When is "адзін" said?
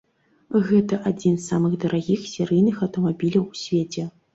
1.11-1.37